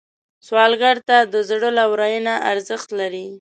[0.47, 3.25] سوالګر ته د زړه لورینه ارزښت لري